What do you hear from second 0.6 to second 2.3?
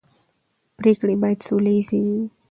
پرېکړې باید سوله ییزې وي